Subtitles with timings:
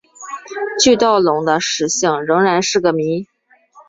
[0.83, 3.27] 巨盗龙的食性仍然是个谜。